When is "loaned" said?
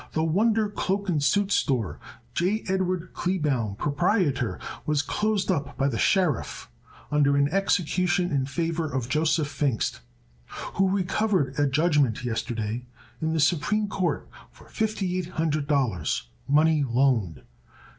16.83-17.43